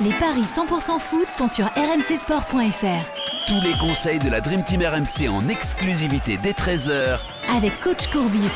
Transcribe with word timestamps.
Les 0.00 0.12
paris 0.14 0.42
100% 0.42 0.98
foot 0.98 1.28
sont 1.28 1.46
sur 1.46 1.66
rmcsport.fr. 1.66 3.46
Tous 3.46 3.60
les 3.60 3.78
conseils 3.78 4.18
de 4.18 4.28
la 4.28 4.40
Dream 4.40 4.64
Team 4.64 4.82
RMC 4.82 5.28
en 5.28 5.48
exclusivité 5.48 6.36
dès 6.42 6.50
13h 6.50 7.20
avec 7.54 7.80
coach 7.80 8.08
Courbis. 8.08 8.50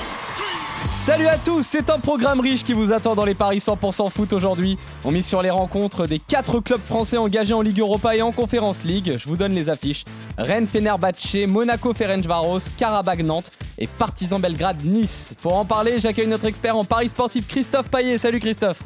Salut 0.96 1.28
à 1.28 1.38
tous, 1.38 1.62
c'est 1.62 1.90
un 1.90 2.00
programme 2.00 2.40
riche 2.40 2.64
qui 2.64 2.72
vous 2.72 2.90
attend 2.90 3.14
dans 3.14 3.24
les 3.24 3.34
paris 3.34 3.58
100% 3.58 4.10
foot 4.10 4.32
aujourd'hui. 4.32 4.78
On 5.04 5.12
mise 5.12 5.26
sur 5.26 5.40
les 5.40 5.50
rencontres 5.50 6.08
des 6.08 6.18
4 6.18 6.58
clubs 6.58 6.84
français 6.84 7.18
engagés 7.18 7.54
en 7.54 7.62
Ligue 7.62 7.78
Europa 7.78 8.16
et 8.16 8.22
en 8.22 8.32
Conférence 8.32 8.82
League. 8.82 9.14
Je 9.16 9.28
vous 9.28 9.36
donne 9.36 9.52
les 9.52 9.68
affiches. 9.68 10.04
Rennes 10.38 10.66
Fenerbahce, 10.66 11.46
Monaco 11.46 11.94
Ferencvaros, 11.94 12.62
Karabag 12.78 13.24
Nantes 13.24 13.52
et 13.78 13.86
Partizan 13.86 14.40
Belgrade 14.40 14.84
Nice. 14.84 15.30
Pour 15.40 15.56
en 15.56 15.64
parler, 15.64 16.00
j'accueille 16.00 16.26
notre 16.26 16.46
expert 16.46 16.76
en 16.76 16.84
paris 16.84 17.10
sportif 17.10 17.46
Christophe 17.46 17.88
Paillet. 17.88 18.18
Salut 18.18 18.40
Christophe. 18.40 18.78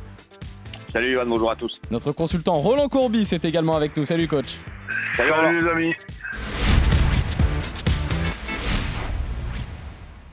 Salut 0.92 1.12
Ivan, 1.12 1.24
bonjour 1.24 1.50
à 1.50 1.56
tous. 1.56 1.80
Notre 1.90 2.12
consultant 2.12 2.60
Roland 2.60 2.90
Courbis 2.90 3.26
est 3.32 3.46
également 3.46 3.76
avec 3.76 3.96
nous. 3.96 4.04
Salut 4.04 4.28
coach. 4.28 4.58
Salut, 5.16 5.32
les 5.58 5.66
amis. 5.66 5.94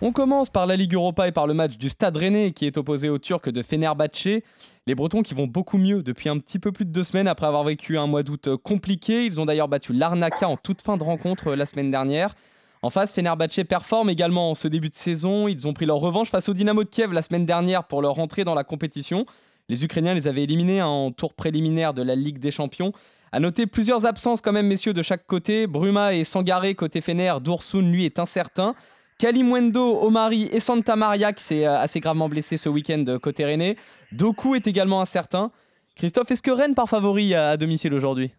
On 0.02 0.12
commence 0.12 0.50
par 0.50 0.68
la 0.68 0.76
Ligue 0.76 0.96
Europa 0.96 1.30
et 1.30 1.32
par 1.32 1.48
le 1.48 1.54
match 1.54 1.78
du 1.78 1.88
Stade 1.88 2.18
Rennais 2.18 2.52
qui 2.52 2.66
est 2.66 2.76
opposé 2.76 3.08
aux 3.08 3.20
Turcs 3.20 3.50
de 3.50 3.64
Fenerbahçe. 3.64 4.42
Les 4.86 4.96
Bretons 4.96 5.22
qui 5.22 5.34
vont 5.34 5.48
beaucoup 5.48 5.78
mieux 5.78 6.04
depuis 6.04 6.28
un 6.28 6.38
petit 6.40 6.60
peu 6.60 6.74
plus 6.74 6.84
de 6.84 6.92
deux 6.92 7.06
semaines 7.06 7.30
après 7.30 7.48
avoir 7.48 7.64
vécu 7.64 7.98
un 7.98 8.08
mois 8.08 8.24
d'août 8.24 8.50
compliqué. 8.58 9.24
Ils 9.24 9.40
ont 9.40 9.46
d'ailleurs 9.46 9.70
battu 9.70 9.94
l'Arnaca 9.94 10.50
en 10.50 10.58
toute 10.58 10.82
fin 10.82 10.98
de 10.98 11.04
rencontre 11.04 11.54
la 11.54 11.68
semaine 11.68 11.90
dernière. 11.90 12.36
En 12.82 12.90
face, 12.90 13.14
Fenerbahçe 13.14 13.64
performe 13.64 14.10
également 14.10 14.52
en 14.52 14.56
ce 14.56 14.68
début 14.68 14.90
de 14.90 14.96
saison. 14.96 15.48
Ils 15.48 15.68
ont 15.68 15.74
pris 15.74 15.86
leur 15.86 16.00
revanche 16.00 16.30
face 16.30 16.50
au 16.50 16.54
Dynamo 16.54 16.84
de 16.84 16.90
Kiev 16.90 17.14
la 17.14 17.22
semaine 17.22 17.46
dernière 17.46 17.86
pour 17.86 18.02
leur 18.02 18.20
entrée 18.20 18.44
dans 18.44 18.56
la 18.56 18.66
compétition. 18.66 19.26
Les 19.70 19.84
Ukrainiens 19.84 20.16
les 20.16 20.28
avaient 20.28 20.44
éliminés 20.44 20.82
en 20.82 21.12
tour 21.12 21.34
préliminaire 21.34 21.94
de 21.94 22.02
la 22.02 22.16
Ligue 22.16 22.40
des 22.40 22.52
Champions. 22.52 22.92
À 23.32 23.40
noter 23.40 23.68
plusieurs 23.68 24.06
absences 24.06 24.42
quand 24.42 24.52
même, 24.52 24.66
messieurs, 24.66 24.94
de 24.94 25.04
chaque 25.04 25.28
côté. 25.28 25.68
Bruma 25.68 26.16
et 26.16 26.24
Sangaré 26.24 26.74
côté 26.74 27.02
Fener. 27.02 27.36
Doursoun, 27.42 27.92
lui, 27.92 28.06
est 28.06 28.18
incertain. 28.18 28.74
Kalimwendo, 29.20 30.02
Omari 30.02 30.50
et 30.52 30.60
Santa 30.60 30.96
Maria 30.96 31.34
qui 31.34 31.44
s'est 31.44 31.68
euh, 31.68 31.78
assez 31.78 32.00
gravement 32.00 32.30
blessé 32.30 32.58
ce 32.58 32.70
week-end 32.70 33.06
côté 33.22 33.46
Rennais. 33.46 33.76
Doku 34.12 34.56
est 34.56 34.66
également 34.66 35.02
incertain. 35.02 35.52
Christophe, 35.96 36.32
est-ce 36.32 36.42
que 36.42 36.52
Rennes 36.52 36.74
part 36.74 36.90
favori 36.90 37.36
à 37.36 37.58
domicile 37.58 37.94
aujourd'hui? 37.94 38.32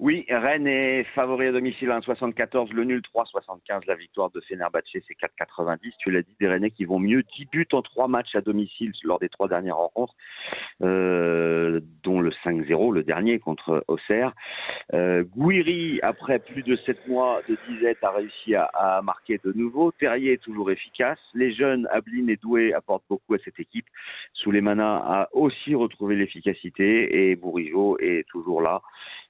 Oui, 0.00 0.24
Rennes 0.28 0.68
est 0.68 1.02
favori 1.14 1.48
à 1.48 1.52
domicile 1.52 1.88
1,74, 1.88 2.72
le 2.72 2.84
nul 2.84 3.02
3,75, 3.12 3.80
la 3.88 3.96
victoire 3.96 4.30
de 4.30 4.40
Fenerbahce 4.42 4.84
c'est 4.92 5.00
4,90. 5.00 5.92
Tu 5.98 6.12
l'as 6.12 6.22
dit, 6.22 6.36
des 6.38 6.46
Rennais 6.46 6.70
qui 6.70 6.84
vont 6.84 7.00
mieux, 7.00 7.24
10 7.36 7.46
buts 7.46 7.66
en 7.72 7.82
3 7.82 8.06
matchs 8.06 8.36
à 8.36 8.40
domicile 8.40 8.92
lors 9.02 9.18
des 9.18 9.28
trois 9.28 9.48
dernières 9.48 9.76
rencontres, 9.76 10.14
euh, 10.82 11.80
dont 12.04 12.20
le 12.20 12.30
5-0, 12.44 12.92
le 12.92 13.02
dernier 13.02 13.40
contre 13.40 13.84
Auxerre. 13.88 14.34
Euh, 14.94 15.24
Gouiri, 15.24 15.98
après 16.02 16.38
plus 16.38 16.62
de 16.62 16.76
7 16.76 17.08
mois 17.08 17.42
de 17.48 17.58
disette, 17.68 17.98
a 18.04 18.12
réussi 18.12 18.54
à, 18.54 19.00
marquer 19.02 19.40
de 19.42 19.52
nouveau. 19.52 19.90
Terrier 19.90 20.34
est 20.34 20.42
toujours 20.42 20.70
efficace. 20.70 21.18
Les 21.34 21.52
jeunes, 21.52 21.88
Ablin 21.90 22.28
et 22.28 22.36
Doué 22.36 22.72
apportent 22.72 23.04
beaucoup 23.08 23.34
à 23.34 23.38
cette 23.44 23.58
équipe. 23.58 23.86
Souleymana 24.32 24.96
a 24.98 25.28
aussi 25.32 25.74
retrouvé 25.74 26.14
l'efficacité 26.14 27.30
et 27.30 27.34
Bourigeau 27.34 27.98
est 27.98 28.28
toujours 28.28 28.62
là. 28.62 28.80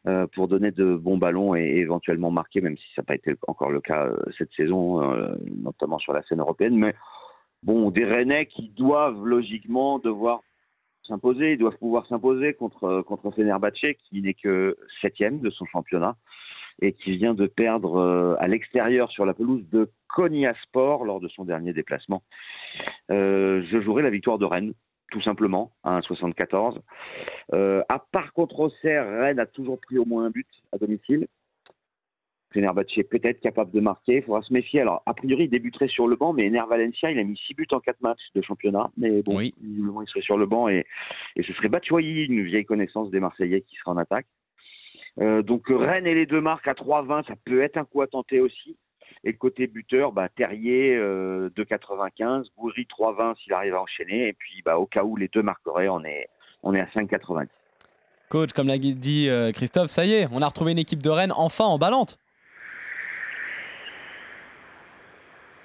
Euh, 0.07 0.27
pour 0.29 0.47
donner 0.47 0.58
de 0.59 0.97
bons 0.97 1.19
ballons 1.19 1.55
et 1.55 1.63
éventuellement 1.63 2.31
marquer, 2.31 2.61
même 2.61 2.77
si 2.77 2.85
ça 2.95 3.03
n'a 3.03 3.07
pas 3.07 3.15
été 3.15 3.35
encore 3.47 3.71
le 3.71 3.81
cas 3.81 4.07
euh, 4.07 4.17
cette 4.37 4.53
saison, 4.53 5.03
euh, 5.03 5.35
notamment 5.63 5.99
sur 5.99 6.13
la 6.13 6.23
scène 6.23 6.41
européenne. 6.41 6.77
Mais 6.77 6.95
bon, 7.63 7.91
des 7.91 8.05
Rennais 8.05 8.47
qui 8.47 8.69
doivent 8.71 9.25
logiquement 9.25 9.99
devoir 9.99 10.41
s'imposer, 11.05 11.53
ils 11.53 11.59
doivent 11.59 11.79
pouvoir 11.79 12.07
s'imposer 12.07 12.55
contre, 12.55 13.03
contre 13.03 13.31
Fenerbahce, 13.31 13.95
qui 14.09 14.21
n'est 14.21 14.35
que 14.35 14.77
septième 15.01 15.41
de 15.41 15.51
son 15.51 15.65
championnat 15.67 16.17
et 16.81 16.93
qui 16.93 17.17
vient 17.17 17.35
de 17.35 17.47
perdre 17.47 18.37
à 18.39 18.47
l'extérieur 18.47 19.11
sur 19.11 19.25
la 19.27 19.35
pelouse 19.35 19.65
de 19.71 19.91
Konya 20.15 20.55
Sport 20.63 21.05
lors 21.05 21.19
de 21.19 21.27
son 21.29 21.45
dernier 21.45 21.73
déplacement. 21.73 22.23
je 23.09 23.81
jouerai 23.83 24.03
la 24.03 24.11
victoire 24.11 24.39
de 24.39 24.45
Rennes 24.45 24.75
tout 25.11 25.23
simplement, 25.23 25.73
à 25.83 26.01
1,74. 26.01 26.79
Euh, 27.55 27.83
à 27.89 27.99
part 27.99 28.33
contre 28.33 28.61
Auxerre, 28.61 29.09
Rennes 29.09 29.39
a 29.39 29.47
toujours 29.47 29.81
pris 29.81 29.99
au 29.99 30.05
moins 30.05 30.27
un 30.27 30.31
but 30.31 30.49
à 30.73 30.79
domicile. 30.79 31.27
Fenerbahce 32.53 32.97
est 32.97 33.05
peut-être 33.05 33.41
capable 33.41 33.71
de 33.73 33.81
marquer, 33.81 34.17
il 34.17 34.23
faudra 34.23 34.41
se 34.43 34.53
méfier. 34.53 34.81
Alors, 34.81 35.03
a 35.05 35.13
priori, 35.13 35.45
il 35.45 35.51
débuterait 35.51 35.89
sur 35.89 36.09
le 36.09 36.17
banc, 36.17 36.33
mais 36.33 36.47
Ener 36.47 36.63
Valencia, 36.69 37.11
il 37.11 37.19
a 37.19 37.25
mis 37.25 37.37
6 37.37 37.55
buts 37.55 37.67
en 37.73 37.81
4 37.81 38.01
matchs 38.01 38.33
de 38.35 38.41
championnat. 38.41 38.91
Mais 38.97 39.23
bon, 39.23 39.41
il 39.41 39.53
serait 40.07 40.23
sur 40.23 40.39
le 40.39 40.47
banc 40.47 40.69
et, 40.69 40.87
ce 41.37 41.53
serait 41.53 41.69
Batshuayi, 41.69 42.25
une 42.25 42.45
vieille 42.45 42.65
connaissance 42.65 43.11
des 43.11 43.21
Marseillais 43.21 43.61
qui 43.63 43.77
sera 43.77 43.93
en 43.93 43.99
attaque. 43.99 44.27
Euh, 45.21 45.43
donc, 45.43 45.67
Rennes 45.69 46.07
et 46.07 46.15
les 46.15 46.27
deux 46.27 46.41
marques 46.41 46.69
à 46.69 46.75
3,20, 46.75 47.27
ça 47.27 47.35
peut 47.45 47.61
être 47.61 47.77
un 47.77 47.85
coup 47.85 48.01
à 48.01 48.07
tenter 48.07 48.41
aussi. 48.41 48.77
Et 49.25 49.35
côté 49.35 49.67
buteur, 49.67 50.13
bah, 50.13 50.29
Terrier 50.29 50.97
euh, 50.97 51.51
2,95, 51.57 52.47
Goury 52.57 52.87
3,20 52.87 53.37
s'il 53.43 53.53
arrive 53.53 53.75
à 53.75 53.83
enchaîner. 53.83 54.29
Et 54.29 54.33
puis 54.33 54.63
bah, 54.65 54.79
au 54.79 54.87
cas 54.87 55.03
où 55.03 55.17
les 55.17 55.29
deux 55.29 55.43
marqueraient, 55.43 55.89
on 55.89 56.05
est, 56.05 56.29
on 56.63 56.75
est 56.75 56.81
à 56.81 56.87
5,90. 56.87 57.49
Coach, 58.29 58.53
comme 58.53 58.69
l'a 58.69 58.79
dit 58.79 59.29
euh, 59.29 59.53
Christophe, 59.53 59.91
ça 59.91 60.05
y 60.05 60.13
est, 60.13 60.29
on 60.33 60.43
a 60.43 60.47
retrouvé 60.47 60.73
une 60.73 60.79
équipe 60.79 61.03
de 61.03 61.11
Rennes 61.11 61.33
enfin 61.35 61.65
en 61.65 61.79
ballante. 61.79 62.19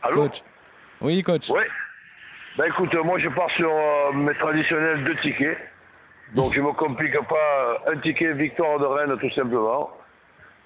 Allô 0.01 0.23
coach. 0.23 0.43
Oui, 1.01 1.21
coach. 1.21 1.49
Oui. 1.49 1.63
Bah 2.57 2.67
écoute, 2.67 2.93
moi 3.03 3.17
je 3.19 3.29
pars 3.29 3.49
sur 3.51 3.69
euh, 3.69 4.13
mes 4.13 4.33
traditionnels 4.35 5.03
deux 5.03 5.15
tickets. 5.17 5.57
Donc 6.35 6.53
je 6.55 6.61
ne 6.61 6.67
me 6.67 6.71
complique 6.73 7.17
pas. 7.27 7.83
Un 7.91 7.97
ticket 7.97 8.33
victoire 8.33 8.79
de 8.79 8.85
Rennes 8.85 9.17
tout 9.19 9.31
simplement. 9.31 9.89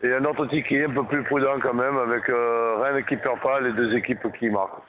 Et 0.04 0.14
un 0.14 0.24
autre 0.26 0.46
ticket 0.48 0.86
un 0.86 0.92
peu 0.94 1.04
plus 1.06 1.24
prudent 1.24 1.60
quand 1.62 1.74
même, 1.74 1.98
avec 1.98 2.30
euh, 2.30 2.78
Rennes 2.78 3.04
qui 3.06 3.18
perd 3.18 3.40
pas, 3.42 3.60
les 3.60 3.74
deux 3.74 3.96
équipes 3.96 4.28
qui 4.40 4.50
marquent. 4.50 4.84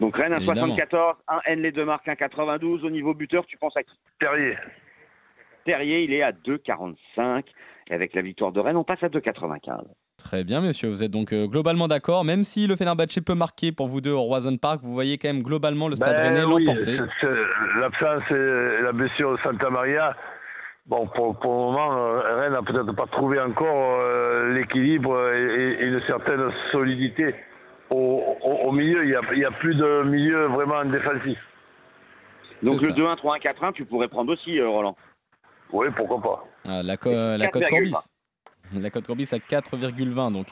Donc 0.00 0.16
Rennes 0.16 0.32
à 0.32 0.40
74, 0.40 1.16
un 1.28 1.40
N 1.46 1.62
les 1.62 1.72
deux 1.72 1.84
marques, 1.84 2.08
un 2.08 2.16
92. 2.16 2.84
Au 2.84 2.90
niveau 2.90 3.14
buteur, 3.14 3.46
tu 3.46 3.56
penses 3.56 3.76
à 3.76 3.82
qui? 3.82 3.96
Terrier. 4.18 4.56
Terrier, 5.64 6.04
il 6.04 6.12
est 6.12 6.22
à 6.22 6.32
2,45. 6.32 7.44
Et 7.88 7.94
avec 7.94 8.14
la 8.14 8.22
victoire 8.22 8.52
de 8.52 8.60
Rennes, 8.60 8.76
on 8.76 8.84
passe 8.84 9.02
à 9.02 9.08
2,95. 9.08 9.84
Très 10.18 10.44
bien, 10.44 10.60
messieurs. 10.60 10.88
Vous 10.88 11.02
êtes 11.02 11.10
donc 11.10 11.32
euh, 11.32 11.46
globalement 11.46 11.88
d'accord. 11.88 12.24
Même 12.24 12.42
si 12.42 12.66
le 12.66 12.74
Fenerbahçe 12.74 13.20
peut 13.24 13.34
marquer 13.34 13.70
pour 13.70 13.86
vous 13.86 14.00
deux 14.00 14.12
au 14.12 14.22
Roison 14.22 14.56
Park, 14.56 14.80
vous 14.82 14.92
voyez 14.92 15.18
quand 15.18 15.28
même 15.28 15.42
globalement 15.42 15.88
le 15.88 15.96
Stade 15.96 16.16
ben 16.16 16.34
Rennais 16.34 16.42
l'emporter. 16.42 16.98
L'absence 17.78 18.22
et 18.30 18.82
la 18.82 18.92
blessure 18.92 19.32
de 19.32 19.38
Santa 19.42 19.70
Maria 19.70 20.16
Bon, 20.86 21.04
pour, 21.08 21.36
le 21.42 21.48
moment, 21.48 21.96
euh, 21.96 22.40
Rennes 22.40 22.52
n'a 22.52 22.62
peut-être 22.62 22.92
pas 22.92 23.06
trouvé 23.06 23.40
encore 23.40 23.98
euh, 24.00 24.54
l'équilibre 24.54 25.32
et, 25.32 25.84
une 25.84 26.00
certaine 26.06 26.48
solidité. 26.70 27.34
Au, 27.90 28.70
milieu, 28.72 29.04
il 29.04 29.08
n'y 29.38 29.44
a, 29.44 29.50
plus 29.50 29.74
de 29.74 30.02
milieu 30.04 30.46
vraiment 30.46 30.84
défensif. 30.84 31.38
Donc 32.62 32.80
le 32.82 32.88
2-1, 32.88 33.16
3-1, 33.16 33.40
4-1, 33.40 33.72
tu 33.72 33.84
pourrais 33.84 34.08
prendre 34.08 34.32
aussi, 34.32 34.58
euh, 34.58 34.68
Roland 34.68 34.96
Oui, 35.72 35.88
pourquoi 35.96 36.20
pas. 36.20 36.44
Ah, 36.64 36.82
la, 36.82 36.96
la 37.36 37.48
cote 37.48 37.68
Corbis. 37.68 37.92
La 38.74 38.90
cote 38.90 39.06
Corbis 39.06 39.28
à 39.32 39.38
4,20 39.38 40.32
donc. 40.32 40.46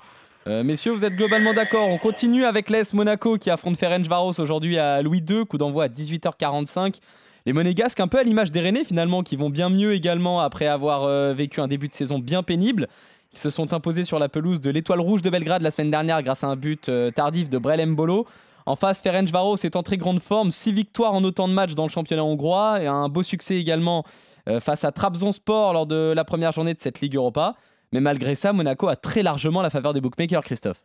messieurs, 0.65 0.93
vous 0.93 1.05
êtes 1.05 1.15
globalement 1.15 1.55
d'accord. 1.55 1.89
On 1.89 1.99
continue 1.99 2.45
avec 2.45 2.71
l'Est 2.71 2.93
Monaco 2.93 3.37
qui 3.37 3.51
affronte 3.51 3.77
Ferencvaros 3.77 4.41
aujourd'hui 4.41 4.79
à 4.79 5.01
Louis 5.01 5.25
II, 5.29 5.47
coup 5.47 5.59
d'envoi 5.59 5.85
à 5.85 5.89
18h45. 5.89 7.01
Les 7.47 7.53
Monégasques, 7.53 8.01
un 8.01 8.09
peu 8.09 8.19
à 8.19 8.23
l'image 8.23 8.53
des 8.53 8.61
Rennais 8.61 8.85
finalement, 8.85 9.23
qui 9.23 9.37
vont 9.37 9.51
bien 9.51 9.69
mieux 9.69 9.93
également 9.93 10.41
après 10.41 10.67
avoir 10.67 11.05
euh, 11.05 11.35
vécu 11.35 11.61
un 11.61 11.69
début 11.69 11.89
de 11.89 11.95
saison 11.95 12.19
bien 12.19 12.43
pénible. 12.43 12.89
Ils 13.35 13.39
se 13.39 13.51
sont 13.51 13.75
imposés 13.75 14.07
sur 14.07 14.19
la 14.19 14.31
pelouse 14.31 14.63
de 14.63 14.71
l'Étoile 14.71 15.01
Rouge 15.01 15.21
de 15.21 15.29
Belgrade 15.29 15.61
la 15.61 15.71
semaine 15.71 15.91
dernière 15.91 16.23
grâce 16.23 16.43
à 16.43 16.47
un 16.47 16.57
but 16.57 16.89
euh, 16.89 17.11
tardif 17.11 17.51
de 17.51 17.59
Brel 17.59 17.87
Mbolo. 17.87 18.27
En 18.65 18.77
face, 18.77 19.03
Ferencvaros 19.03 19.57
est 19.57 19.77
en 19.77 19.83
très 19.83 19.99
grande 19.99 20.21
forme, 20.21 20.53
6 20.53 20.73
victoires 20.73 21.13
en 21.13 21.23
autant 21.23 21.47
de 21.47 21.53
matchs 21.53 21.75
dans 21.75 21.83
le 21.83 21.91
championnat 21.91 22.25
hongrois 22.25 22.83
et 22.83 22.87
un 22.87 23.11
beau 23.11 23.23
succès 23.23 23.57
également 23.57 24.05
euh, 24.49 24.59
face 24.59 24.83
à 24.85 24.91
Trabzonspor 24.91 25.75
lors 25.75 25.87
de 25.87 26.15
la 26.17 26.25
première 26.25 26.53
journée 26.53 26.73
de 26.73 26.81
cette 26.81 27.03
Ligue 27.03 27.17
Europa. 27.17 27.57
Mais 27.93 28.01
malgré 28.01 28.37
ça, 28.37 28.55
Monaco 28.55 28.89
a 28.89 28.97
très 28.97 29.23
largement 29.23 29.61
la 29.61 29.69
faveur 29.69 29.93
des 29.93 30.01
bookmakers, 30.01 30.43
Christophe. 30.45 30.81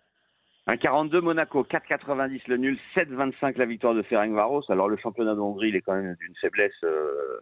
Un 0.69 0.77
42 0.77 1.21
Monaco, 1.21 1.63
4,90 1.63 2.41
le 2.45 2.57
nul, 2.57 2.79
7,25 2.95 3.57
la 3.57 3.65
victoire 3.65 3.95
de 3.95 4.03
Ferencvaros. 4.03 4.61
Alors 4.69 4.87
le 4.87 4.97
championnat 4.97 5.33
de 5.33 5.65
il 5.65 5.75
est 5.75 5.81
quand 5.81 5.95
même 5.95 6.15
d'une 6.21 6.35
faiblesse 6.35 6.83
euh, 6.83 7.39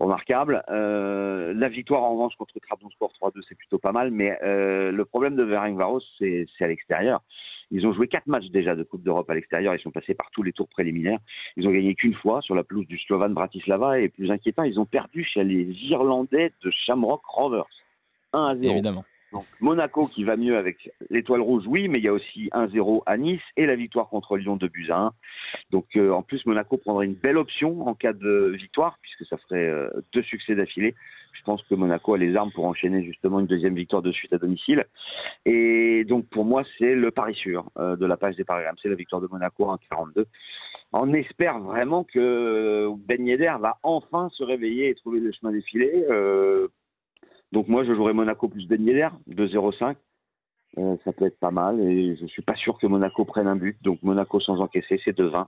remarquable. 0.00 0.64
Euh, 0.68 1.54
la 1.54 1.68
victoire 1.68 2.02
en 2.02 2.14
revanche 2.14 2.34
contre 2.34 2.58
Trabzonspor 2.58 3.12
3-2, 3.22 3.40
c'est 3.48 3.54
plutôt 3.54 3.78
pas 3.78 3.92
mal. 3.92 4.10
Mais 4.10 4.36
euh, 4.42 4.90
le 4.90 5.04
problème 5.04 5.36
de 5.36 5.46
Ferencvaros, 5.46 6.00
c'est 6.18 6.48
à 6.58 6.66
l'extérieur. 6.66 7.22
Ils 7.70 7.86
ont 7.86 7.92
joué 7.92 8.08
quatre 8.08 8.26
matchs 8.26 8.50
déjà 8.50 8.74
de 8.74 8.82
Coupe 8.82 9.04
d'Europe 9.04 9.30
à 9.30 9.34
l'extérieur. 9.34 9.72
Ils 9.72 9.80
sont 9.80 9.92
passés 9.92 10.14
par 10.14 10.32
tous 10.32 10.42
les 10.42 10.52
tours 10.52 10.68
préliminaires. 10.68 11.20
Ils 11.56 11.68
ont 11.68 11.72
gagné 11.72 11.94
qu'une 11.94 12.14
fois 12.14 12.42
sur 12.42 12.56
la 12.56 12.64
pelouse 12.64 12.88
du 12.88 12.98
Slovan 12.98 13.32
Bratislava. 13.32 14.00
Et 14.00 14.08
plus 14.08 14.28
inquiétant, 14.32 14.64
ils 14.64 14.80
ont 14.80 14.86
perdu 14.86 15.22
chez 15.22 15.44
les 15.44 15.70
Irlandais 15.84 16.52
de 16.64 16.72
Shamrock 16.72 17.22
Rovers. 17.26 17.68
1 18.32 18.44
à 18.44 18.56
0. 18.56 18.72
Évidemment. 18.72 19.04
Donc, 19.36 19.44
Monaco 19.60 20.06
qui 20.06 20.24
va 20.24 20.36
mieux 20.36 20.56
avec 20.56 20.90
l'étoile 21.10 21.42
rouge, 21.42 21.64
oui, 21.66 21.88
mais 21.88 21.98
il 21.98 22.04
y 22.04 22.08
a 22.08 22.12
aussi 22.14 22.48
1-0 22.54 23.02
à 23.04 23.18
Nice 23.18 23.42
et 23.58 23.66
la 23.66 23.76
victoire 23.76 24.08
contre 24.08 24.38
Lyon 24.38 24.56
de 24.56 24.66
buts 24.66 24.88
à 24.90 24.98
1. 24.98 25.12
Donc 25.72 25.88
euh, 25.96 26.10
en 26.10 26.22
plus, 26.22 26.46
Monaco 26.46 26.78
prendrait 26.78 27.04
une 27.04 27.14
belle 27.14 27.36
option 27.36 27.86
en 27.86 27.94
cas 27.94 28.14
de 28.14 28.54
victoire, 28.56 28.96
puisque 29.02 29.26
ça 29.26 29.36
ferait 29.36 29.68
euh, 29.68 29.90
deux 30.14 30.22
succès 30.22 30.54
d'affilée. 30.54 30.94
Je 31.34 31.42
pense 31.42 31.62
que 31.64 31.74
Monaco 31.74 32.14
a 32.14 32.18
les 32.18 32.34
armes 32.34 32.50
pour 32.50 32.64
enchaîner 32.64 33.04
justement 33.04 33.40
une 33.40 33.46
deuxième 33.46 33.74
victoire 33.74 34.00
de 34.00 34.10
suite 34.10 34.32
à 34.32 34.38
domicile. 34.38 34.86
Et 35.44 36.04
donc 36.04 36.26
pour 36.30 36.46
moi, 36.46 36.62
c'est 36.78 36.94
le 36.94 37.10
pari 37.10 37.34
sûr 37.34 37.70
euh, 37.78 37.96
de 37.96 38.06
la 38.06 38.16
page 38.16 38.36
des 38.36 38.44
paris 38.44 38.64
C'est 38.82 38.88
la 38.88 38.94
victoire 38.94 39.20
de 39.20 39.28
Monaco 39.30 39.68
en 39.68 39.76
42. 39.76 40.24
On 40.94 41.12
espère 41.12 41.58
vraiment 41.58 42.04
que 42.04 42.88
Ben 43.06 43.26
Yedder 43.26 43.54
va 43.60 43.76
enfin 43.82 44.30
se 44.30 44.42
réveiller 44.42 44.88
et 44.88 44.94
trouver 44.94 45.20
le 45.20 45.30
chemin 45.32 45.52
défilé. 45.52 46.06
Donc 47.52 47.68
moi, 47.68 47.84
je 47.84 47.94
jouerai 47.94 48.12
Monaco 48.12 48.48
plus 48.48 48.66
Ben 48.66 48.84
Yedder, 48.84 49.08
2-0-5. 49.30 49.96
Euh, 50.78 50.96
ça 51.04 51.12
peut 51.12 51.24
être 51.24 51.38
pas 51.38 51.50
mal 51.50 51.80
et 51.80 52.16
je 52.16 52.26
suis 52.26 52.42
pas 52.42 52.54
sûr 52.54 52.76
que 52.78 52.86
Monaco 52.86 53.24
prenne 53.24 53.46
un 53.46 53.56
but. 53.56 53.78
Donc 53.82 54.02
Monaco 54.02 54.40
sans 54.40 54.60
encaisser, 54.60 55.00
c'est 55.04 55.16
2-20. 55.16 55.46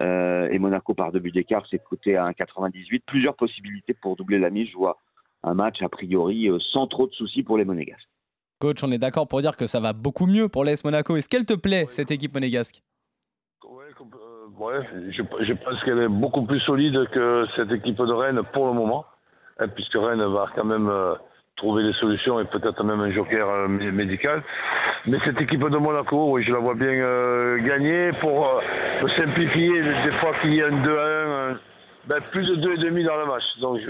Euh, 0.00 0.48
et 0.50 0.58
Monaco 0.58 0.92
par 0.92 1.10
deux 1.10 1.20
buts 1.20 1.30
d'écart, 1.30 1.64
c'est 1.70 1.82
coté 1.82 2.16
à 2.16 2.28
1,98. 2.28 3.02
Plusieurs 3.06 3.34
possibilités 3.34 3.94
pour 3.94 4.16
doubler 4.16 4.38
la 4.38 4.50
mise. 4.50 4.68
Je 4.68 4.76
vois 4.76 4.98
un 5.42 5.54
match 5.54 5.80
a 5.80 5.88
priori 5.88 6.50
euh, 6.50 6.58
sans 6.58 6.86
trop 6.86 7.06
de 7.06 7.12
soucis 7.12 7.42
pour 7.42 7.56
les 7.56 7.64
Monégasques. 7.64 8.08
Coach, 8.60 8.82
on 8.82 8.92
est 8.92 8.98
d'accord 8.98 9.28
pour 9.28 9.40
dire 9.40 9.56
que 9.56 9.66
ça 9.66 9.80
va 9.80 9.92
beaucoup 9.92 10.26
mieux 10.26 10.48
pour 10.48 10.64
l'AS 10.64 10.84
Monaco. 10.84 11.16
Est-ce 11.16 11.28
qu'elle 11.28 11.46
te 11.46 11.54
plaît, 11.54 11.86
cette 11.90 12.10
équipe 12.10 12.34
monégasque? 12.34 12.82
Ouais, 14.58 14.80
je, 15.10 15.22
je, 15.44 15.52
pense 15.52 15.84
qu'elle 15.84 15.98
est 15.98 16.08
beaucoup 16.08 16.42
plus 16.42 16.58
solide 16.60 17.06
que 17.12 17.46
cette 17.54 17.70
équipe 17.70 17.96
de 17.96 18.12
Rennes 18.12 18.42
pour 18.52 18.66
le 18.66 18.72
moment, 18.72 19.06
hein, 19.58 19.68
puisque 19.68 19.94
Rennes 19.94 20.24
va 20.24 20.50
quand 20.54 20.64
même 20.64 20.90
trouver 21.58 21.82
des 21.82 21.92
solutions 21.94 22.40
et 22.40 22.44
peut-être 22.44 22.82
même 22.82 23.00
un 23.00 23.10
joker 23.10 23.48
euh, 23.48 23.68
médical. 23.68 24.42
Mais 25.06 25.18
cette 25.24 25.40
équipe 25.40 25.60
de 25.60 25.76
Monaco, 25.76 26.30
oui, 26.30 26.44
je 26.44 26.52
la 26.52 26.58
vois 26.58 26.74
bien 26.74 26.88
euh, 26.88 27.58
gagner 27.58 28.12
pour 28.20 28.46
euh, 28.46 29.08
simplifier 29.16 29.82
des 29.82 30.12
fois 30.20 30.32
qu'il 30.40 30.54
y 30.54 30.62
a 30.62 30.68
un 30.68 30.82
2 30.82 30.98
à 30.98 31.50
1. 31.52 31.58
Ben, 32.06 32.20
plus 32.30 32.46
de 32.46 32.56
2,5 32.56 33.04
dans 33.04 33.16
le 33.16 33.26
match. 33.26 33.42
Donc 33.60 33.80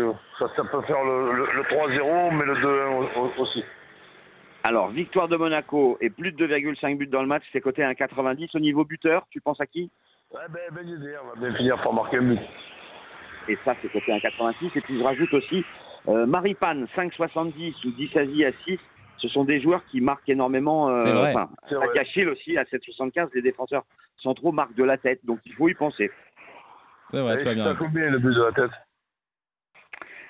ça, 0.41 0.47
ça, 0.57 0.65
peut 0.65 0.83
faire 0.83 1.05
le, 1.05 1.63
3-0, 1.71 2.35
mais 2.35 2.45
le 2.47 2.55
2-1 2.57 3.39
aussi. 3.39 3.65
Alors, 4.65 4.89
victoire 4.89 5.29
de 5.29 5.37
Monaco 5.37 5.97
et 6.01 6.11
plus 6.11 6.33
de 6.33 6.47
2,5 6.49 6.99
buts 6.99 7.07
dans 7.07 7.23
le 7.23 7.29
match, 7.29 7.45
c'est 7.53 7.61
coté 7.61 7.85
à 7.85 7.93
1,90. 7.93 8.57
Au 8.57 8.59
niveau 8.59 8.85
buteur, 8.85 9.25
tu 9.31 9.41
penses 9.41 9.61
à 9.61 9.67
qui? 9.67 9.89
Ouais, 10.33 10.41
ben, 10.51 10.61
ben, 10.73 10.85
on 11.23 11.41
va 11.41 11.49
bien 11.49 11.57
finir 11.57 11.81
par 11.81 11.93
marquer 11.93 12.17
un 12.17 12.23
but. 12.23 12.41
Et 13.47 13.57
ça, 13.65 13.77
c'est 13.81 13.93
coté 13.93 14.13
à 14.13 14.17
1,86. 14.17 14.71
Et 14.75 14.81
puis 14.81 14.99
je 14.99 15.05
rajoute 15.05 15.33
aussi 15.33 15.65
euh, 16.07 16.27
Maripane, 16.27 16.87
5,70 16.97 17.87
ou 17.87 17.91
10 17.91 18.17
à 18.17 18.53
6, 18.65 18.79
ce 19.19 19.29
sont 19.29 19.45
des 19.45 19.61
joueurs 19.61 19.85
qui 19.87 20.01
marquent 20.01 20.29
énormément. 20.29 20.91
Euh, 20.91 21.01
c'est 21.01 21.13
vrai. 21.13 21.31
Enfin, 21.31 21.51
aussi, 22.31 22.57
à 22.57 22.65
7,75, 22.65 23.31
les 23.35 23.43
défenseurs 23.43 23.85
centraux 24.17 24.53
marquent 24.53 24.77
de 24.77 24.85
la 24.85 24.97
tête, 24.97 25.21
donc 25.25 25.41
il 25.45 25.53
faut 25.55 25.69
y 25.69 25.75
penser. 25.75 26.11
C'est 27.11 27.21
vrai, 27.21 27.37
tu 27.37 27.49
as 27.49 27.55
bien. 27.55 27.75
combien 27.75 28.11
le 28.11 28.19
but 28.19 28.35
de 28.35 28.43
la 28.43 28.53
tête? 28.53 28.71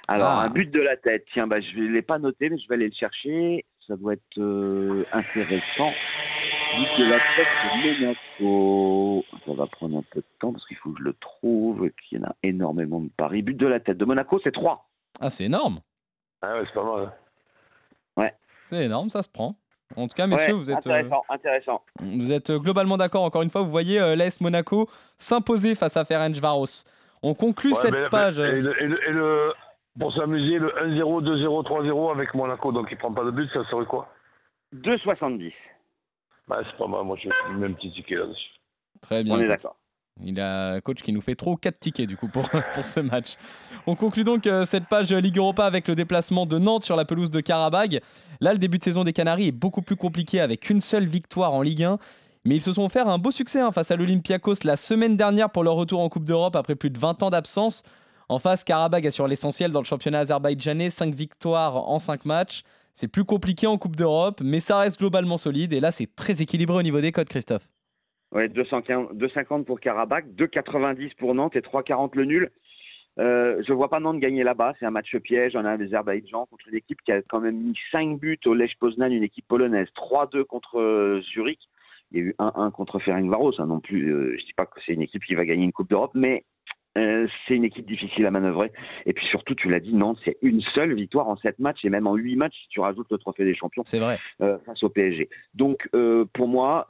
Alors, 0.07 0.29
ah. 0.29 0.43
un 0.43 0.49
but 0.49 0.71
de 0.71 0.81
la 0.81 0.97
tête, 0.97 1.27
tiens, 1.33 1.47
bah, 1.47 1.61
je 1.61 1.79
ne 1.79 1.89
l'ai 1.89 2.03
pas 2.03 2.19
noté, 2.19 2.49
mais 2.49 2.57
je 2.59 2.67
vais 2.69 2.77
aller 2.77 2.89
le 2.89 2.95
chercher. 2.95 3.67
Ça 3.87 3.97
doit 3.97 4.15
être 4.15 4.39
euh, 4.39 5.05
intéressant. 5.13 5.93
But 6.77 6.99
de 6.99 7.11
la 7.11 7.19
tête 7.37 7.47
de 7.65 8.01
Monaco. 8.01 9.25
Ça 9.47 9.53
va 9.53 9.67
prendre 9.67 9.99
un 9.99 10.05
peu 10.11 10.21
de 10.21 10.27
temps 10.39 10.53
parce 10.53 10.67
qu'il 10.67 10.77
faut 10.77 10.93
que 10.93 10.99
je 10.99 11.05
le 11.05 11.15
trouve, 11.15 11.91
qu'il 11.91 12.19
y 12.19 12.25
en 12.25 12.29
a 12.29 12.37
énormément 12.43 13.01
de 13.01 13.11
paris. 13.17 13.43
But 13.43 13.57
de 13.57 13.67
la 13.67 13.81
tête 13.81 13.99
de 13.99 14.05
Monaco, 14.05 14.41
c'est 14.45 14.53
3. 14.53 14.87
Ah, 15.21 15.31
c'est 15.31 15.45
énorme. 15.45 15.81
Ah 16.43 16.55
ouais, 16.55 16.65
c'est 16.67 16.75
pas 16.75 16.85
mal. 16.85 17.05
Hein. 17.07 17.13
Ouais. 18.17 18.35
C'est 18.65 18.85
énorme, 18.85 19.11
ça 19.11 19.23
se 19.23 19.29
prend. 19.29 19.57
En 19.97 20.07
tout 20.07 20.15
cas, 20.15 20.27
messieurs, 20.27 20.53
vous 20.53 20.71
êtes. 20.71 20.87
Euh, 20.87 21.03
intéressant, 21.31 21.83
Vous 22.01 22.31
êtes 22.31 22.51
euh, 22.51 22.59
globalement 22.59 22.99
d'accord. 22.99 23.23
Encore 23.23 23.43
une 23.43 23.51
fois, 23.51 23.63
vous 23.63 23.71
voyez 23.71 23.99
euh, 23.99 24.17
l'AS 24.17 24.41
Monaco 24.41 24.89
s'imposer 25.17 25.75
face 25.75 25.97
à 25.97 26.05
Ferencvaros. 26.05 26.85
On 27.23 27.35
conclut 27.35 27.73
cette 27.75 28.11
page. 28.11 28.39
Et 28.39 28.61
le, 28.61 29.53
pour 29.99 30.13
s'amuser, 30.13 30.59
le 30.59 30.69
1-0, 30.69 31.25
2-0, 31.25 31.67
3-0 31.67 32.13
avec 32.13 32.35
Monaco, 32.35 32.71
donc 32.71 32.89
il 32.91 32.99
prend 32.99 33.13
pas 33.13 33.25
de 33.25 33.31
but, 33.31 33.51
ça 33.53 33.65
serait 33.65 33.87
quoi? 33.87 34.09
2,70. 34.75 35.53
Bah, 36.47 36.61
c'est 36.65 36.77
pas 36.77 36.87
mal, 36.87 37.05
moi 37.05 37.17
je 37.21 37.29
mets 37.55 37.67
un 37.67 37.73
petit 37.73 37.91
ticket 37.93 38.17
là-dessus. 38.17 38.51
Très 39.01 39.25
bien. 39.25 39.35
On 39.35 39.41
est 39.41 39.49
d'accord. 39.49 39.77
Il 40.25 40.41
a 40.41 40.73
un 40.73 40.81
coach 40.81 41.03
qui 41.03 41.13
nous 41.13 41.21
fait 41.21 41.35
trop 41.35 41.57
4 41.57 41.79
tickets 41.79 42.09
du 42.09 42.17
coup 42.17 42.29
pour, 42.29 42.49
pour 42.75 42.87
ce 42.87 43.01
match. 43.01 43.37
On 43.87 43.95
conclut 43.95 44.25
donc 44.25 44.47
euh, 44.47 44.67
cette 44.67 44.87
page 44.87 45.13
Ligue 45.13 45.39
Europa 45.39 45.65
avec 45.65 45.89
le 45.89 45.95
déplacement 45.95 46.47
de 46.47 46.59
Nantes 46.59 46.85
sur 46.85 46.97
la 46.97 47.05
pelouse 47.05 47.31
de 47.31 47.41
Karabag. 47.41 48.01
Là, 48.41 48.53
le 48.53 48.59
début 48.59 48.79
de 48.79 48.85
saison 48.85 49.05
des 49.05 49.13
Canaries 49.13 49.49
est 49.49 49.53
beaucoup 49.53 49.83
plus 49.83 49.97
compliqué 49.97 50.41
avec 50.41 50.71
une 50.71 50.81
seule 50.81 51.07
victoire 51.07 51.55
en 51.55 51.63
Ligue 51.63 51.85
1. 51.85 51.99
Mais 52.45 52.57
ils 52.57 52.63
se 52.63 52.73
sont 52.73 52.85
offert 52.85 53.09
un 53.09 53.19
beau 53.19 53.31
succès 53.31 53.61
hein, 53.61 53.73
face 53.73 53.91
à 53.91 53.97
l'Olympiakos 53.97 54.65
la 54.65 54.77
semaine 54.77 55.17
dernière 55.17 55.51
pour 55.51 55.65
leur 55.65 55.75
retour 55.75 56.01
en 56.01 56.09
Coupe 56.09 56.25
d'Europe 56.25 56.57
après 56.57 56.77
plus 56.77 56.91
de 56.91 56.99
20 56.99 57.23
ans 57.23 57.31
d'absence. 57.31 57.83
En 58.29 58.39
face, 58.39 58.65
Karabag 58.65 59.07
assure 59.07 59.27
l'essentiel 59.27 59.73
dans 59.73 59.81
le 59.81 59.87
championnat 59.87 60.21
azerbaïdjanais, 60.21 60.91
5 60.91 61.15
victoires 61.15 61.77
en 61.77 61.99
5 61.99 62.25
matchs. 62.25 62.63
C'est 62.95 63.09
plus 63.09 63.25
compliqué 63.25 63.67
en 63.67 63.79
Coupe 63.79 63.97
d'Europe, 63.97 64.41
mais 64.43 64.61
ça 64.61 64.79
reste 64.79 64.99
globalement 64.99 65.39
solide. 65.39 65.73
Et 65.73 65.81
là, 65.81 65.93
c'est 65.93 66.15
très 66.15 66.43
équilibré 66.43 66.77
au 66.77 66.83
niveau 66.83 67.01
des 67.01 67.13
codes, 67.13 67.29
Christophe. 67.29 67.69
Ouais, 68.33 68.49
250 68.49 69.65
pour 69.65 69.81
Karabakh, 69.81 70.27
2,90 70.37 71.15
pour 71.17 71.35
Nantes 71.35 71.57
et 71.57 71.61
3,40 71.61 72.11
le 72.15 72.25
nul. 72.25 72.51
Euh, 73.19 73.63
je 73.67 73.73
vois 73.73 73.89
pas 73.89 74.01
Nantes 74.01 74.21
gagner 74.21 74.45
là-bas. 74.45 74.75
C'est 74.79 74.87
un 74.87 74.91
match 74.91 75.17
piège 75.17 75.57
en 75.57 75.65
Azerbaïdjan 75.65 76.47
contre 76.47 76.69
une 76.69 76.77
équipe 76.77 77.01
qui 77.03 77.13
a 77.13 77.23
quand 77.23 77.41
même 77.41 77.57
mis 77.57 77.79
5 77.91 78.19
buts 78.21 78.39
au 78.47 78.55
Lech 78.55 78.77
Poznan, 78.79 79.11
une 79.11 79.23
équipe 79.23 79.49
polonaise. 79.49 79.89
3-2 79.97 80.45
contre 80.45 80.79
euh, 80.79 81.21
Zurich. 81.33 81.61
Il 82.13 82.19
y 82.19 82.21
a 82.21 82.25
eu 82.25 82.35
1-1 82.39 82.71
contre 82.71 82.99
Ferencvaros. 83.01 83.61
Hein, 83.61 83.67
non 83.67 83.81
plus, 83.81 84.13
euh, 84.13 84.37
je 84.39 84.45
dis 84.45 84.53
pas 84.53 84.67
que 84.67 84.81
c'est 84.87 84.93
une 84.93 85.03
équipe 85.03 85.25
qui 85.25 85.35
va 85.35 85.45
gagner 85.45 85.65
une 85.65 85.73
Coupe 85.73 85.91
d'Europe, 85.91 86.13
mais 86.15 86.45
c'est 87.47 87.55
une 87.55 87.65
équipe 87.65 87.87
difficile 87.87 88.27
à 88.27 88.31
manœuvrer. 88.31 88.73
Et 89.07 89.13
puis 89.13 89.27
surtout, 89.27 89.55
tu 89.55 89.69
l'as 89.69 89.81
dit, 89.81 89.95
Nantes, 89.95 90.19
c'est 90.25 90.37
une 90.43 90.61
seule 90.61 90.95
victoire 90.95 91.29
en 91.29 91.37
sept 91.37 91.59
matchs 91.59 91.85
et 91.85 91.91
même 91.91 92.07
en 92.07 92.15
huit 92.15 92.37
matchs 92.37 92.57
si 92.63 92.69
tu 92.69 92.81
rajoutes 92.81 93.11
le 93.11 93.19
trophée 93.19 93.45
des 93.45 93.55
champions. 93.55 93.83
C'est 93.85 93.99
vrai. 93.99 94.19
Euh, 94.41 94.59
face 94.67 94.83
au 94.83 94.89
PSG. 94.89 95.29
Donc 95.55 95.89
euh, 95.95 96.25
pour 96.33 96.49
moi, 96.49 96.87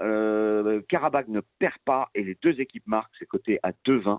Karabakh 0.88 1.28
ne 1.28 1.40
perd 1.58 1.78
pas 1.84 2.10
et 2.14 2.22
les 2.22 2.36
deux 2.42 2.60
équipes 2.60 2.86
marquent. 2.86 3.12
C'est 3.18 3.28
coté 3.28 3.58
à 3.62 3.72
2-20. 3.86 4.18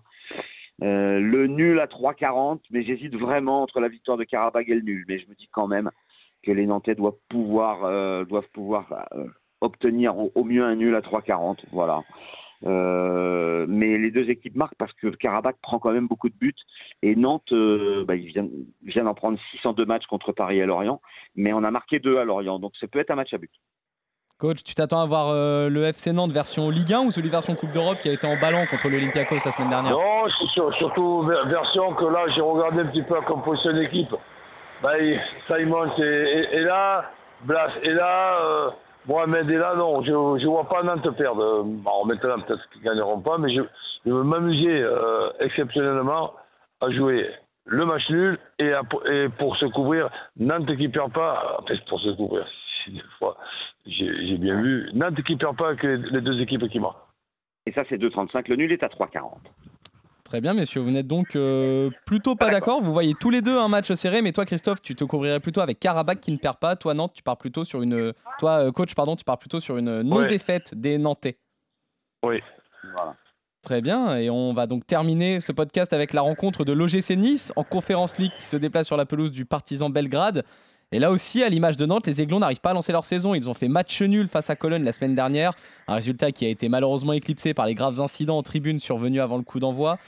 le 0.82 1.48
nul 1.48 1.80
à 1.80 1.88
3,40, 1.88 2.60
mais 2.72 2.84
j'hésite 2.84 3.16
vraiment 3.16 3.64
entre 3.64 3.80
la 3.80 3.88
victoire 3.88 4.18
de 4.18 4.24
Karabakh 4.24 4.70
et 4.70 4.76
le 4.76 4.82
nul. 4.82 5.06
Mais 5.08 5.20
je 5.20 5.28
me 5.28 5.36
dis 5.36 5.50
quand 5.52 5.68
même 5.68 5.90
que 6.44 6.52
les 6.52 6.66
Nantais 6.66 6.96
doivent 6.96 7.20
pouvoir, 7.30 8.26
doivent 8.26 8.50
pouvoir 8.54 9.08
obtenir 9.62 10.18
au, 10.18 10.32
au, 10.36 10.44
mieux 10.44 10.64
un 10.64 10.76
nul 10.76 10.96
à 10.96 11.02
3,40. 11.02 11.60
Voilà. 11.72 12.04
Euh, 12.66 13.66
mais 13.70 13.98
les 13.98 14.12
deux 14.12 14.30
équipes 14.30 14.56
marquent 14.56 14.76
parce 14.78 14.92
que 14.94 15.08
Karabakh 15.08 15.56
prend 15.62 15.80
quand 15.80 15.92
même 15.92 16.08
beaucoup 16.08 16.28
de 16.28 16.36
buts 16.36 16.56
et 17.02 17.16
Nantes, 17.16 17.52
euh, 17.54 18.04
bah, 18.06 18.16
il 18.16 18.34
vient, 18.84 19.04
d'en 19.04 19.14
prendre 19.14 19.40
602 19.52 19.86
matchs 19.86 20.08
contre 20.08 20.34
Paris 20.34 20.60
et 20.60 20.66
Lorient, 20.66 21.02
mais 21.36 21.54
on 21.54 21.64
a 21.64 21.72
marqué 21.72 22.00
deux 22.00 22.18
à 22.18 22.26
Lorient, 22.26 22.60
donc 22.60 22.74
ça 22.78 22.88
peut 22.88 23.00
être 23.00 23.12
un 23.12 23.16
match 23.16 23.34
à 23.34 23.38
but. 23.38 23.52
Coach, 24.40 24.64
tu 24.64 24.74
t'attends 24.74 25.02
à 25.02 25.06
voir 25.06 25.30
euh, 25.30 25.70
le 25.70 25.84
FC 25.84 26.14
Nantes 26.14 26.32
version 26.32 26.70
Ligue 26.70 26.94
1 26.94 27.00
ou 27.02 27.12
celui 27.12 27.30
version 27.30 27.56
Coupe 27.56 27.72
d'Europe 27.72 28.00
qui 28.00 28.10
a 28.10 28.14
été 28.14 28.26
en 28.26 28.38
ballon 28.38 28.66
contre 28.68 28.88
l'Olympiakos 28.88 29.40
la 29.44 29.52
semaine 29.52 29.70
dernière? 29.70 29.92
Non, 29.92 30.28
surtout 30.78 31.24
version 31.24 31.94
que 31.94 32.06
là 32.06 32.26
j'ai 32.34 32.42
regardé 32.42 32.82
un 32.82 32.86
petit 32.86 33.04
peu 33.04 33.16
comme 33.16 33.42
composition 33.42 33.74
d'équipe. 33.74 34.16
Bah, 34.82 34.94
Simon 35.48 35.92
et, 35.98 36.62
là, 36.62 37.12
Blas 37.42 37.72
et 37.84 37.92
là. 37.92 38.74
Mohamed 39.08 39.50
est 39.50 39.58
là, 39.58 39.76
non, 39.76 40.04
je 40.04 40.12
ne 40.12 40.48
vois 40.48 40.68
pas 40.68 40.84
Nantes 40.84 41.10
perdre. 41.16 41.64
Bon, 41.64 42.06
maintenant, 42.06 42.40
peut-être 42.42 42.70
qu'ils 42.70 42.82
ne 42.82 42.86
gagneront 42.86 43.22
pas, 43.22 43.38
mais 43.38 43.54
je, 43.54 43.62
veux 44.06 44.24
m'amuser 44.24 44.82
euh, 44.82 45.30
exceptionnellement 45.40 46.34
à 46.82 46.90
jouer 46.92 47.30
le 47.66 47.86
match 47.86 48.10
nul 48.10 48.38
et, 48.58 48.74
pour 49.38 49.56
se 49.58 49.66
couvrir, 49.68 50.10
Nantes 50.38 50.76
qui 50.76 50.90
perd 50.90 51.14
pas, 51.14 51.64
pour 51.88 52.00
se 52.00 52.10
couvrir, 52.10 52.46
fois, 53.20 53.38
j'ai 53.86 54.38
bien 54.38 54.62
vu, 54.62 54.90
Nantes 54.94 55.22
qui 55.24 55.36
perd 55.36 55.58
pas 55.58 55.76
que 55.76 55.88
les 55.88 56.22
deux 56.22 56.40
équipes 56.42 56.68
qui 56.70 56.80
marquent. 56.80 57.10
Et 57.66 57.72
ça, 57.72 57.84
c'est 57.88 57.98
2,35. 57.98 58.50
Le 58.50 58.56
nul 58.56 58.72
est 58.72 58.84
à 58.84 58.88
3,40. 58.88 59.38
Très 60.30 60.42
bien, 60.42 60.54
messieurs. 60.54 60.82
Vous 60.82 60.92
n'êtes 60.92 61.08
donc 61.08 61.36
euh, 61.36 61.90
plutôt 62.06 62.36
pas 62.36 62.52
d'accord. 62.52 62.84
Vous 62.84 62.94
voyez 62.94 63.16
tous 63.20 63.32
les 63.32 63.42
deux 63.42 63.58
un 63.58 63.68
match 63.68 63.92
serré, 63.94 64.22
mais 64.22 64.32
toi, 64.32 64.46
Christophe, 64.46 64.80
tu 64.80 64.94
te 64.94 65.04
couvrirais 65.04 65.40
plutôt 65.40 65.60
avec 65.60 65.80
Karabakh 65.80 66.22
qui 66.22 66.32
ne 66.32 66.38
perd 66.38 66.58
pas. 66.58 66.76
Toi, 66.76 66.94
Nantes, 66.94 67.14
tu 67.16 67.24
pars 67.24 67.36
plutôt 67.36 67.66
sur 67.66 67.82
une. 67.82 68.14
Toi, 68.38 68.68
euh, 68.68 68.72
coach, 68.72 68.94
pardon, 68.94 69.16
tu 69.16 69.24
pars 69.24 69.40
plutôt 69.40 69.60
sur 69.60 69.78
une 69.78 70.04
non-défaite 70.04 70.76
des 70.76 71.00
Nantais. 71.00 71.40
Oui. 72.24 72.42
Voilà. 72.96 73.16
Très 73.64 73.82
bien, 73.82 74.18
et 74.18 74.30
on 74.30 74.54
va 74.54 74.68
donc 74.68 74.86
terminer 74.86 75.40
ce 75.40 75.52
podcast 75.52 75.94
avec 75.94 76.14
la 76.14 76.22
rencontre 76.22 76.64
de 76.64 76.74
l'OGC 76.74 77.18
Nice 77.18 77.52
en 77.56 77.64
Conférence 77.64 78.18
League 78.20 78.32
qui 78.38 78.46
se 78.46 78.56
déplace 78.56 78.86
sur 78.86 78.98
la 78.98 79.06
pelouse 79.06 79.32
du 79.32 79.46
Partizan 79.46 79.90
Belgrade. 79.90 80.46
Et 80.92 80.98
là 80.98 81.12
aussi, 81.12 81.44
à 81.44 81.50
l'image 81.50 81.78
de 81.78 81.86
Nantes, 81.86 82.08
les 82.08 82.20
Aiglons 82.20 82.40
n'arrivent 82.40 82.62
pas 82.62 82.72
à 82.72 82.74
lancer 82.74 82.92
leur 82.92 83.06
saison. 83.06 83.36
Ils 83.36 83.48
ont 83.48 83.54
fait 83.54 83.68
match 83.68 84.02
nul 84.02 84.28
face 84.28 84.50
à 84.50 84.56
Cologne 84.56 84.84
la 84.84 84.92
semaine 84.92 85.14
dernière. 85.14 85.54
Un 85.88 85.94
résultat 85.96 86.32
qui 86.32 86.46
a 86.46 86.50
été 86.50 86.68
malheureusement 86.68 87.14
éclipsé 87.14 87.54
par 87.54 87.68
les 87.68 87.76
graves 87.76 88.02
incidents 88.02 88.40
en 88.40 88.44
tribune 88.44 88.80
survenus 88.80 89.22
avant 89.22 89.38
le 89.38 89.44
coup 89.44 89.60
d'envoi. 89.60 90.00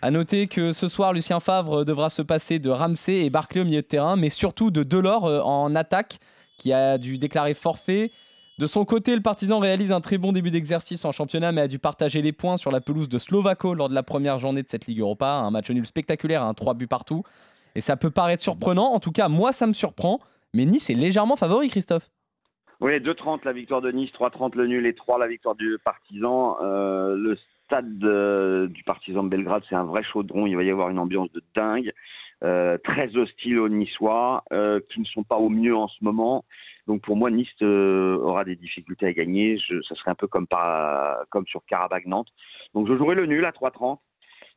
À 0.00 0.12
noter 0.12 0.46
que 0.46 0.72
ce 0.72 0.86
soir, 0.86 1.12
Lucien 1.12 1.40
Favre 1.40 1.84
devra 1.84 2.08
se 2.08 2.22
passer 2.22 2.60
de 2.60 2.70
Ramsey 2.70 3.24
et 3.24 3.30
Barclay 3.30 3.62
au 3.62 3.64
milieu 3.64 3.82
de 3.82 3.86
terrain, 3.86 4.14
mais 4.14 4.30
surtout 4.30 4.70
de 4.70 4.84
Delors 4.84 5.26
euh, 5.26 5.40
en 5.40 5.74
attaque 5.74 6.20
qui 6.56 6.72
a 6.72 6.98
dû 6.98 7.18
déclarer 7.18 7.54
forfait. 7.54 8.12
De 8.58 8.66
son 8.68 8.84
côté, 8.84 9.16
le 9.16 9.22
Partizan 9.22 9.58
réalise 9.58 9.90
un 9.90 10.00
très 10.00 10.18
bon 10.18 10.30
début 10.30 10.52
d'exercice 10.52 11.04
en 11.04 11.10
championnat, 11.10 11.50
mais 11.50 11.62
a 11.62 11.68
dû 11.68 11.80
partager 11.80 12.22
les 12.22 12.32
points 12.32 12.56
sur 12.56 12.70
la 12.70 12.80
pelouse 12.80 13.08
de 13.08 13.18
Slovako 13.18 13.74
lors 13.74 13.88
de 13.88 13.94
la 13.94 14.04
première 14.04 14.38
journée 14.38 14.62
de 14.62 14.68
cette 14.68 14.86
Ligue 14.86 15.00
Europa. 15.00 15.30
Un 15.30 15.50
match 15.50 15.68
nul 15.70 15.84
spectaculaire, 15.84 16.44
un 16.44 16.54
3 16.54 16.74
buts 16.74 16.86
partout. 16.86 17.24
Et 17.78 17.80
ça 17.80 17.96
peut 17.96 18.10
paraître 18.10 18.42
surprenant. 18.42 18.92
En 18.92 18.98
tout 18.98 19.12
cas, 19.12 19.28
moi, 19.28 19.52
ça 19.52 19.68
me 19.68 19.72
surprend. 19.72 20.18
Mais 20.52 20.64
Nice 20.64 20.90
est 20.90 20.94
légèrement 20.94 21.36
favori, 21.36 21.68
Christophe. 21.68 22.10
Oui, 22.80 22.98
2,30 22.98 23.44
la 23.44 23.52
victoire 23.52 23.80
de 23.80 23.92
Nice, 23.92 24.10
3,30 24.18 24.56
le 24.56 24.66
nul 24.66 24.84
et 24.84 24.94
3 24.96 25.20
la 25.20 25.28
victoire 25.28 25.54
du 25.54 25.78
Partizan. 25.84 26.56
Euh, 26.60 27.14
le 27.14 27.38
stade 27.64 28.02
euh, 28.02 28.66
du 28.66 28.82
Partizan 28.82 29.22
de 29.22 29.28
Belgrade, 29.28 29.62
c'est 29.68 29.76
un 29.76 29.84
vrai 29.84 30.02
chaudron. 30.02 30.48
Il 30.48 30.56
va 30.56 30.64
y 30.64 30.70
avoir 30.72 30.88
une 30.88 30.98
ambiance 30.98 31.30
de 31.30 31.40
dingue. 31.54 31.92
Euh, 32.42 32.78
très 32.82 33.16
hostile 33.16 33.60
aux 33.60 33.68
Niçois, 33.68 34.42
euh, 34.52 34.80
qui 34.90 34.98
ne 34.98 35.04
sont 35.04 35.22
pas 35.22 35.36
au 35.36 35.48
mieux 35.48 35.76
en 35.76 35.86
ce 35.86 36.02
moment. 36.02 36.44
Donc 36.88 37.02
pour 37.02 37.14
moi, 37.14 37.30
Nice 37.30 37.62
aura 37.62 38.44
des 38.44 38.56
difficultés 38.56 39.06
à 39.06 39.12
gagner. 39.12 39.56
Je, 39.58 39.80
ça 39.82 39.94
serait 39.94 40.10
un 40.10 40.16
peu 40.16 40.26
comme 40.26 40.48
sur 41.46 41.64
Karabakh-Nantes. 41.64 42.32
Donc 42.74 42.88
je 42.88 42.96
jouerai 42.96 43.14
le 43.14 43.26
nul 43.26 43.44
à 43.44 43.52
3,30 43.52 43.98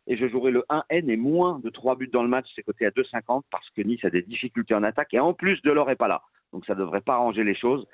et 0.08 0.18
je 0.18 0.28
jouerai 0.28 0.52
le 0.52 0.64
1N 0.70 1.10
et 1.10 1.18
moins 1.18 1.60
de 1.60 1.70
3 1.70 1.96
buts 1.96 2.10
dans 2.12 2.24
le 2.24 2.30
match, 2.30 2.48
c'est 2.56 2.64
coté 2.64 2.86
à 2.86 2.90
2,50 2.90 3.44
parce 3.52 3.70
que 3.72 3.82
Nice 3.82 4.04
a 4.04 4.10
des 4.10 4.22
difficultés 4.24 4.74
en 4.74 4.84
attaque 4.84 5.14
et 5.14 5.20
en 5.20 5.34
plus 5.34 5.62
de 5.62 5.72
l'or 5.72 5.90
est 5.92 5.96
pas 5.96 6.08
là. 6.08 6.22
Donc 6.54 6.66
ça 6.66 6.74
ne 6.74 6.80
devrait 6.80 7.02
pas 7.02 7.14
arranger 7.14 7.44
les 7.44 7.56
choses. 7.56 7.86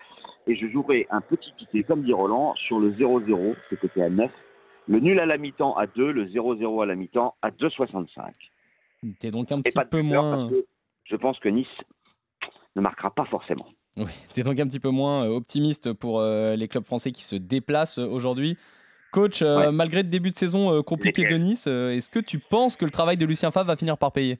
Et 0.48 0.56
je 0.56 0.68
jouerai 0.68 1.06
un 1.10 1.22
petit 1.22 1.52
ticket, 1.58 1.84
comme 1.84 2.04
dit 2.04 2.14
Roland, 2.14 2.56
sur 2.56 2.80
le 2.80 2.92
0-0, 2.94 3.56
c'est 3.70 3.80
coté 3.80 4.02
à 4.02 4.10
9. 4.10 4.32
Le 4.88 5.00
nul 5.00 5.20
à 5.20 5.26
la 5.26 5.38
mi-temps 5.38 5.76
à 5.76 5.86
2, 5.86 6.12
le 6.12 6.26
0-0 6.28 6.82
à 6.82 6.86
la 6.86 6.96
mi-temps 6.96 7.36
à 7.42 7.52
2,65. 7.52 8.08
T'es 9.20 9.30
donc 9.32 9.52
un 9.52 9.60
Et 9.60 9.64
petit 9.64 9.74
pas 9.76 9.84
de 9.84 9.90
peu 9.90 10.02
moins. 10.02 10.50
je 11.04 11.16
pense 11.18 11.38
que 11.40 11.50
Nice 11.50 11.68
ne 12.76 12.82
marquera 12.82 13.12
pas 13.12 13.26
forcément. 13.26 13.68
Oui, 13.98 14.12
t'es 14.34 14.44
donc 14.44 14.60
un 14.60 14.68
petit 14.68 14.80
peu 14.80 14.90
moins 14.90 15.28
optimiste 15.28 15.92
pour 15.94 16.20
euh, 16.20 16.56
les 16.56 16.68
clubs 16.68 16.86
français 16.86 17.12
qui 17.12 17.24
se 17.24 17.36
déplacent 17.36 17.98
aujourd'hui. 17.98 18.58
Coach, 19.18 19.42
euh, 19.42 19.58
Ouais. 19.58 19.72
malgré 19.72 20.04
le 20.04 20.10
début 20.10 20.30
de 20.30 20.36
saison 20.36 20.72
euh, 20.78 20.82
compliqué 20.84 21.26
de 21.26 21.36
Nice, 21.36 21.66
euh, 21.68 21.90
est-ce 21.90 22.10
que 22.10 22.20
tu 22.20 22.38
penses 22.40 22.76
que 22.78 22.86
le 22.86 22.92
travail 22.92 23.18
de 23.18 23.26
Lucien 23.26 23.52
Favre 23.52 23.68
va 23.68 23.76
finir 23.76 23.98
par 23.98 24.12
payer? 24.12 24.38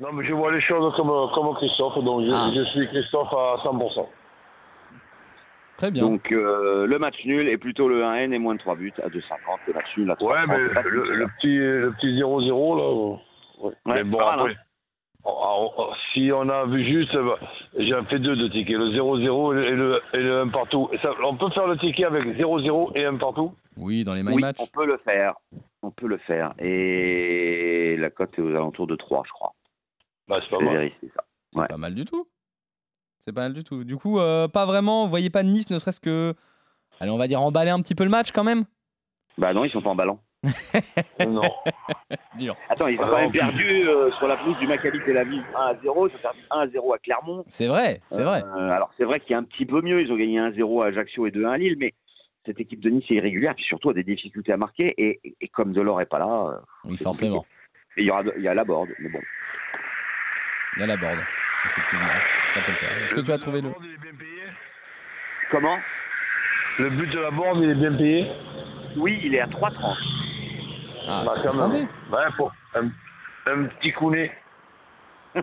Non, 0.00 0.12
mais 0.12 0.24
je 0.26 0.32
vois 0.32 0.50
les 0.52 0.60
choses 0.62 0.94
comme, 0.96 1.10
comme 1.34 1.54
Christophe, 1.56 2.02
donc 2.02 2.24
je, 2.26 2.30
Ah. 2.34 2.50
je 2.54 2.62
suis 2.70 2.86
Christophe 2.88 3.32
à 3.32 3.56
100%. 3.62 4.08
Très 5.76 5.90
bien. 5.90 6.02
Donc 6.02 6.30
euh, 6.32 6.86
le 6.86 6.98
match 6.98 7.16
nul 7.24 7.48
est 7.48 7.58
plutôt 7.58 7.88
le 7.88 8.02
1N 8.04 8.32
et 8.32 8.38
moins 8.38 8.54
de 8.54 8.60
3 8.60 8.76
buts 8.76 8.92
à 9.02 9.08
2,50. 9.08 9.58
Le 9.66 9.72
match 9.74 9.86
nul 9.96 10.10
à 10.10 10.16
3 10.16 10.32
Ouais, 10.32 10.46
mais 10.46 10.58
le, 10.58 11.14
le 11.16 11.26
petit 11.38 11.56
le 11.56 11.92
petit 11.98 12.18
0-0 12.20 12.76
là. 12.76 12.92
ouais. 12.92 13.18
Ouais, 13.68 13.72
mais 13.86 14.04
bon, 14.04 14.18
après, 14.18 14.52
on- 14.52 14.71
si 16.12 16.30
on 16.32 16.48
a 16.48 16.66
vu 16.66 16.84
juste, 16.84 17.14
bah, 17.16 17.38
j'ai 17.78 17.94
fait 18.08 18.18
deux 18.18 18.36
de 18.36 18.48
tickets, 18.48 18.76
le 18.76 18.90
0-0 18.90 19.52
et 19.52 19.54
le, 19.54 19.66
et 19.66 19.70
le, 19.76 20.02
et 20.14 20.18
le 20.18 20.40
1 20.42 20.48
partout. 20.48 20.88
Ça, 21.02 21.10
on 21.24 21.36
peut 21.36 21.50
faire 21.50 21.66
le 21.66 21.78
ticket 21.78 22.04
avec 22.04 22.24
0-0 22.36 22.92
et 22.96 23.04
1 23.04 23.16
partout? 23.16 23.52
Oui, 23.76 24.04
dans 24.04 24.14
les 24.14 24.22
my 24.22 24.34
Oui, 24.34 24.42
match. 24.42 24.56
on 24.60 24.66
peut 24.66 24.86
le 24.86 24.98
faire. 25.04 25.34
On 25.82 25.90
peut 25.90 26.06
le 26.08 26.18
faire. 26.18 26.54
Et 26.58 27.96
la 27.98 28.10
cote 28.10 28.36
est 28.38 28.42
aux 28.42 28.50
alentours 28.50 28.86
de 28.86 28.96
3, 28.96 29.22
je 29.26 29.32
crois. 29.32 29.52
bah, 30.28 30.40
C'est 30.42 30.50
pas 30.56 30.62
mal. 30.64 30.90
ça. 31.14 31.24
C'est 31.52 31.60
ouais. 31.60 31.66
pas 31.68 31.76
mal 31.76 31.94
du 31.94 32.04
tout. 32.04 32.26
C'est 33.20 33.32
pas 33.32 33.42
mal 33.42 33.52
du 33.54 33.62
tout. 33.64 33.84
Du 33.84 33.96
coup, 33.96 34.18
euh, 34.18 34.48
pas 34.48 34.66
vraiment, 34.66 35.04
vous 35.04 35.10
voyez 35.10 35.30
pas 35.30 35.42
Nice, 35.44 35.70
ne 35.70 35.78
serait-ce 35.78 36.00
que. 36.00 36.34
Allez, 37.00 37.10
on 37.10 37.18
va 37.18 37.28
dire 37.28 37.40
emballer 37.40 37.70
un 37.70 37.80
petit 37.80 37.94
peu 37.94 38.04
le 38.04 38.10
match 38.10 38.32
quand 38.32 38.44
même? 38.44 38.64
Bah 39.38 39.54
non, 39.54 39.64
ils 39.64 39.70
sont 39.70 39.80
pas 39.80 39.90
en 39.90 39.94
ballon. 39.94 40.18
Non. 41.28 41.42
Dur. 42.38 42.56
Attends, 42.68 42.88
ils 42.88 42.98
ont 43.00 43.04
quand 43.06 43.20
même 43.20 43.32
perdu 43.32 43.88
euh, 43.88 44.10
sur 44.12 44.26
la 44.26 44.36
pelouse 44.36 44.58
du 44.58 44.66
Maccabi 44.66 44.98
Tel 45.04 45.16
Aviv 45.18 45.42
1 45.56 45.60
à 45.60 45.74
0. 45.82 46.08
Ils 46.08 46.14
ont 46.14 46.18
perdu 46.18 46.40
1 46.50 46.58
à 46.60 46.66
0 46.68 46.94
à 46.94 46.98
Clermont. 46.98 47.44
C'est 47.48 47.68
vrai, 47.68 48.00
c'est 48.10 48.24
vrai. 48.24 48.42
Euh, 48.56 48.70
alors 48.70 48.90
c'est 48.96 49.04
vrai 49.04 49.20
qu'il 49.20 49.32
y 49.32 49.34
a 49.34 49.38
un 49.38 49.44
petit 49.44 49.66
peu 49.66 49.80
mieux. 49.82 50.00
Ils 50.00 50.10
ont 50.12 50.16
gagné 50.16 50.38
1 50.38 50.46
à 50.46 50.52
0 50.52 50.82
à 50.82 50.86
Ajaccio 50.86 51.26
et 51.26 51.30
2 51.30 51.44
à 51.46 51.56
Lille, 51.58 51.76
mais 51.78 51.94
cette 52.44 52.58
équipe 52.60 52.80
de 52.80 52.90
Nice 52.90 53.04
est 53.10 53.14
irrégulière, 53.14 53.54
puis 53.54 53.64
surtout 53.64 53.90
a 53.90 53.94
des 53.94 54.02
difficultés 54.02 54.52
à 54.52 54.56
marquer. 54.56 54.94
Et, 54.98 55.20
et 55.40 55.48
comme 55.48 55.72
Delors 55.72 56.00
est 56.00 56.06
pas 56.06 56.18
là, 56.18 56.50
euh, 56.54 56.58
Oui, 56.84 56.96
forcément. 56.96 57.44
il 57.96 58.04
y 58.04 58.10
aura, 58.10 58.22
il 58.36 58.42
y 58.42 58.48
a 58.48 58.54
la 58.54 58.64
board. 58.64 58.88
Mais 58.98 59.08
bon, 59.10 59.20
Il 60.76 60.80
y 60.80 60.82
a 60.82 60.86
la 60.86 60.96
board. 60.96 61.18
Effectivement. 61.70 62.06
Ça 62.54 62.60
peut 62.62 62.72
le 62.72 62.78
faire. 62.78 63.02
Est-ce 63.04 63.14
que 63.14 63.20
tu 63.20 63.30
as 63.30 63.38
trouvé 63.38 63.60
le. 63.60 63.68
board, 63.68 63.84
il 63.84 63.92
est 63.94 63.98
bien 63.98 64.14
payé 64.18 64.42
comment? 65.52 65.78
Le 66.78 66.90
but 66.90 67.06
de 67.10 67.18
la 67.20 67.30
board, 67.30 67.58
il 67.62 67.70
est 67.70 67.74
bien 67.74 67.92
payé 67.92 68.26
Oui, 68.96 69.20
il 69.22 69.34
est 69.36 69.40
à 69.40 69.46
3,30. 69.46 69.94
Ah, 71.08 71.24
Bah, 71.26 71.34
quand 71.50 71.68
même. 71.68 71.88
Ouais, 72.10 72.26
pour 72.36 72.52
un, 72.74 72.88
un 73.46 73.64
petit 73.66 73.92
counet. 73.92 74.32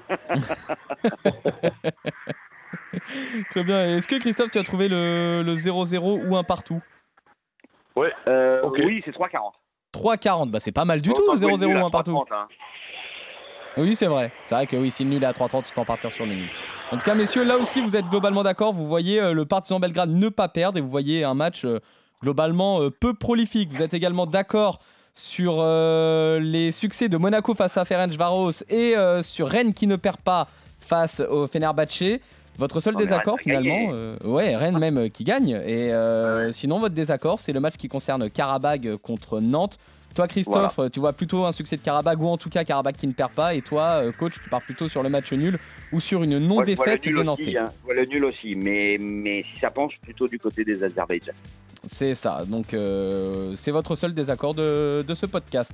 Très 3.51 3.63
bien. 3.63 3.85
Est-ce 3.85 4.07
que 4.07 4.19
Christophe, 4.19 4.51
tu 4.51 4.57
as 4.59 4.63
trouvé 4.63 4.87
le 4.87 5.41
le 5.43 5.55
0-0 5.55 6.27
ou 6.27 6.35
un 6.37 6.43
partout? 6.43 6.81
Ouais. 7.95 8.11
Euh, 8.27 8.61
Ok. 8.63 8.79
Oui, 8.83 9.01
c'est 9.05 9.11
3,40. 9.11 9.51
3-40, 9.93 10.51
bah 10.51 10.59
c'est 10.59 10.71
pas 10.71 10.85
mal 10.85 11.01
du 11.01 11.09
tout, 11.11 11.21
Autant 11.23 11.33
que 11.35 11.39
le 11.45 11.47
0-0 11.53 11.65
nul 11.67 11.77
à 11.77 11.83
ou 11.83 11.85
un 11.87 11.89
partout. 11.89 12.11
3,30, 12.13 12.25
hein. 12.35 12.47
Oui, 13.77 13.95
c'est 13.95 14.05
vrai. 14.07 14.31
C'est 14.45 14.53
vrai 14.55 14.67
que 14.67 14.75
oui, 14.75 14.91
si 14.91 15.03
le 15.03 15.09
nul 15.09 15.23
est 15.23 15.25
à 15.25 15.31
3-30, 15.31 15.69
autant 15.71 15.85
partir 15.85 16.11
sur 16.11 16.25
le 16.27 16.33
nul. 16.33 16.49
En 16.91 16.97
tout 16.97 17.03
cas, 17.05 17.15
messieurs, 17.15 17.43
là 17.43 17.57
aussi, 17.57 17.81
vous 17.81 17.95
êtes 17.95 18.05
globalement 18.07 18.43
d'accord. 18.43 18.73
Vous 18.73 18.85
voyez 18.85 19.19
euh, 19.21 19.33
le 19.33 19.45
Partizan 19.45 19.79
Belgrade 19.79 20.09
ne 20.11 20.29
pas 20.29 20.47
perdre 20.47 20.77
et 20.77 20.81
vous 20.81 20.89
voyez 20.89 21.23
un 21.23 21.33
match 21.33 21.65
euh, 21.65 21.79
globalement 22.21 22.81
euh, 22.81 22.89
peu 22.91 23.13
prolifique. 23.15 23.71
Vous 23.71 23.81
êtes 23.81 23.93
également 23.95 24.25
d'accord 24.27 24.79
sur 25.13 25.57
euh, 25.59 26.39
les 26.39 26.71
succès 26.71 27.09
de 27.09 27.17
Monaco 27.17 27.53
face 27.53 27.77
à 27.77 27.85
Ferencvaros 27.85 28.63
et 28.69 28.95
euh, 28.95 29.23
sur 29.23 29.47
Rennes 29.49 29.73
qui 29.73 29.87
ne 29.87 29.95
perd 29.95 30.17
pas 30.17 30.47
face 30.79 31.19
au 31.19 31.47
Fenerbahçe. 31.47 32.19
Votre 32.57 32.79
seul 32.81 32.93
Non, 32.93 32.99
mais 32.99 33.05
désaccord 33.05 33.35
Rennes 33.35 33.43
finalement, 33.43 33.89
euh, 33.91 34.17
ouais, 34.23 34.55
Rennes 34.55 34.77
même 34.79 34.97
euh, 34.97 35.07
qui 35.09 35.23
gagne. 35.23 35.61
Et 35.65 35.91
sinon, 36.51 36.79
votre 36.79 36.95
désaccord, 36.95 37.39
c'est 37.39 37.53
le 37.53 37.59
match 37.59 37.75
qui 37.77 37.87
concerne 37.87 38.29
Karabag 38.29 38.97
contre 38.97 39.39
Nantes. 39.39 39.77
Toi, 40.15 40.27
Christophe, 40.27 40.79
tu 40.91 40.99
vois 40.99 41.13
plutôt 41.13 41.45
un 41.45 41.51
succès 41.51 41.77
de 41.77 41.81
Karabag 41.81 42.19
ou 42.19 42.27
en 42.27 42.37
tout 42.37 42.49
cas 42.49 42.63
Karabag 42.63 42.95
qui 42.95 43.07
ne 43.07 43.13
perd 43.13 43.31
pas. 43.31 43.53
Et 43.53 43.61
toi, 43.61 44.01
coach, 44.17 44.33
tu 44.43 44.49
pars 44.49 44.61
plutôt 44.61 44.89
sur 44.89 45.03
le 45.03 45.09
match 45.09 45.31
nul 45.31 45.59
ou 45.93 45.99
sur 45.99 46.23
une 46.23 46.39
non-défaite 46.39 47.05
aussi, 47.05 47.13
Nantais. 47.23 47.57
hein. 47.57 47.71
Le 47.87 48.05
nul 48.05 48.25
aussi, 48.25 48.55
mais, 48.55 48.97
mais 48.99 49.45
ça 49.61 49.69
penche 49.69 49.99
plutôt 50.01 50.27
du 50.27 50.39
côté 50.39 50.65
des 50.65 50.83
Azerbaïdjans. 50.83 51.31
C'est 51.85 52.15
ça. 52.15 52.43
Donc, 52.45 52.73
euh, 52.73 53.53
c'est 53.55 53.71
votre 53.71 53.95
seul 53.95 54.13
désaccord 54.13 54.53
de, 54.53 55.03
de 55.07 55.15
ce 55.15 55.25
podcast. 55.25 55.73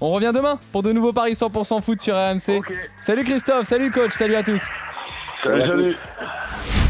On 0.00 0.10
revient 0.10 0.32
demain 0.34 0.58
pour 0.72 0.82
de 0.82 0.92
nouveaux 0.92 1.12
paris 1.12 1.32
100% 1.32 1.82
foot 1.82 2.00
sur 2.00 2.14
RMC. 2.14 2.60
Salut 3.02 3.24
Christophe, 3.24 3.68
salut 3.68 3.90
coach, 3.90 4.12
salut 4.12 4.34
à 4.34 4.42
tous. 4.42 4.62
Salut, 5.44 5.60
Salut 5.60 5.62
à 5.62 5.66
tous. 5.66 5.82
salut. 5.82 6.81